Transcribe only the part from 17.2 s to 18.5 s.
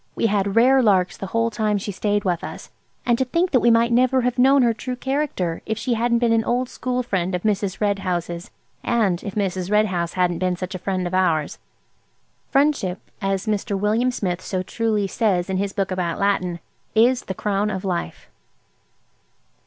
the crown of life."